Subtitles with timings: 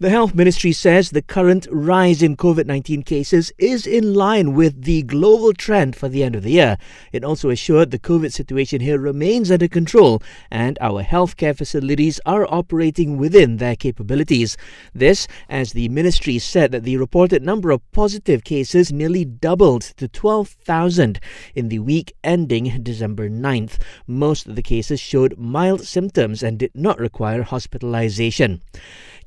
[0.00, 4.84] The Health Ministry says the current rise in COVID 19 cases is in line with
[4.84, 6.78] the global trend for the end of the year.
[7.10, 10.22] It also assured the COVID situation here remains under control
[10.52, 14.56] and our healthcare facilities are operating within their capabilities.
[14.94, 20.06] This, as the ministry said that the reported number of positive cases nearly doubled to
[20.06, 21.18] 12,000
[21.56, 23.78] in the week ending December 9th.
[24.06, 28.62] Most of the cases showed mild symptoms and did not require hospitalization.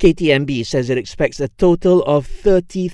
[0.01, 2.89] KTMB says it expects a total of 30,000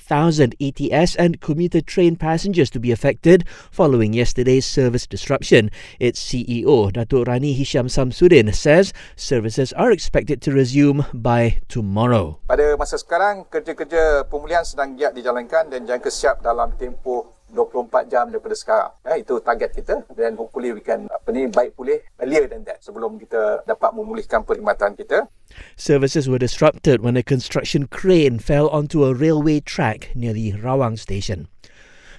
[0.60, 5.72] ETS and commuter train passengers to be affected following yesterday's service disruption.
[6.04, 12.44] Its CEO, Datuk Rani Hisham Samsudin, says services are expected to resume by tomorrow.
[12.44, 18.28] Pada masa sekarang, kerja-kerja pemulihan sedang giat dijalankan dan jangka siap dalam tempoh 24 jam
[18.28, 18.92] daripada sekarang.
[19.08, 22.84] Ya, itu target kita dan hopefully we can apa ni baik pulih earlier than that
[22.84, 25.32] sebelum kita dapat memulihkan perkhidmatan kita.
[25.76, 30.98] Services were disrupted when a construction crane fell onto a railway track near the Rawang
[30.98, 31.48] station.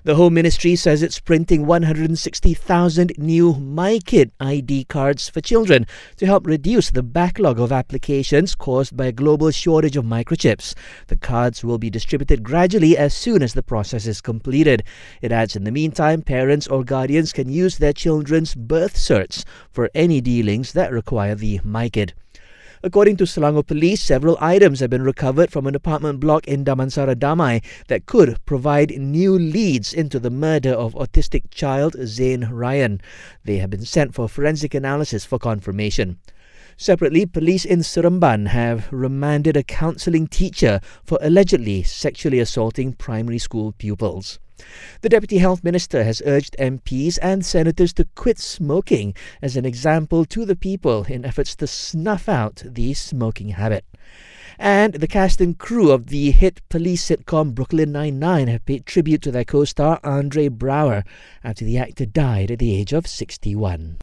[0.05, 6.47] The Home Ministry says it's printing 160,000 new MyKid ID cards for children to help
[6.47, 10.75] reduce the backlog of applications caused by a global shortage of microchips.
[11.09, 14.85] The cards will be distributed gradually as soon as the process is completed.
[15.21, 19.91] It adds in the meantime, parents or guardians can use their children's birth certs for
[19.97, 22.13] any dealings that require the MyKid.
[22.81, 27.17] According to Selangor Police, several items have been recovered from an apartment block in Damansara
[27.17, 33.01] Damai that could provide new leads into the murder of autistic child Zayn Rayyan.
[33.45, 36.19] They have been sent for forensic analysis for confirmation.
[36.81, 43.73] Separately, police in Seremban have remanded a counselling teacher for allegedly sexually assaulting primary school
[43.73, 44.39] pupils.
[45.01, 50.25] The Deputy Health Minister has urged MPs and senators to quit smoking as an example
[50.27, 53.85] to the people in efforts to snuff out the smoking habit.
[54.57, 59.23] And the cast and crew of the hit police sitcom Brooklyn Nine-Nine have paid tribute
[59.23, 61.05] to their co-star Andre Braugher
[61.43, 63.97] after the actor died at the age of 61.